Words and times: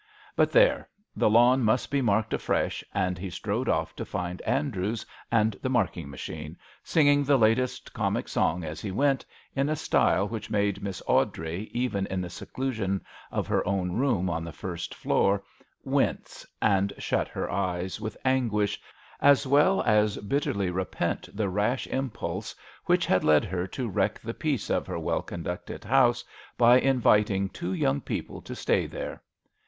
But 0.35 0.49
there 0.51 0.89
the 1.15 1.29
lawn 1.29 1.63
must 1.63 1.91
be 1.91 2.01
marked 2.01 2.33
afresh, 2.33 2.83
and 2.91 3.19
he 3.19 3.29
strode 3.29 3.69
off 3.69 3.95
to 3.97 4.03
find 4.03 4.41
Andrews 4.41 5.05
and 5.31 5.55
the 5.61 5.69
marking 5.69 6.09
machine, 6.09 6.57
singing 6.83 7.23
the 7.23 7.37
latest 7.37 7.93
comic 7.93 8.27
song 8.27 8.63
as 8.63 8.81
he 8.81 8.89
went 8.89 9.23
in 9.55 9.69
a 9.69 9.75
style 9.75 10.27
which 10.27 10.49
made 10.49 10.81
Miss 10.81 11.03
Awdrey, 11.07 11.69
even 11.71 12.07
in 12.07 12.19
the 12.19 12.31
seclusion 12.31 13.03
of 13.31 13.45
her 13.45 13.63
own 13.67 13.91
room 13.91 14.27
on 14.27 14.43
the 14.43 14.51
first 14.51 14.95
floor, 14.95 15.43
wince 15.83 16.47
and 16.63 16.91
shut 16.97 17.27
her 17.27 17.51
eyes 17.51 18.01
with 18.01 18.17
anguish 18.25 18.81
as 19.19 19.45
well 19.45 19.83
as 19.83 20.17
bitterly 20.17 20.71
repent 20.71 21.29
the 21.31 21.47
rash 21.47 21.85
impulse 21.85 22.55
which 22.85 23.05
had 23.05 23.23
led 23.23 23.45
her 23.45 23.67
to 23.67 23.87
wreck 23.87 24.19
the 24.19 24.33
peace 24.33 24.71
of 24.71 24.87
her 24.87 24.97
well 24.97 25.21
conducted 25.21 25.83
house 25.83 26.23
by 26.57 26.79
inviting 26.79 27.49
two 27.49 27.73
young 27.73 28.01
people 28.01 28.41
to 28.41 28.55
stay 28.55 28.87
there. 28.87 29.21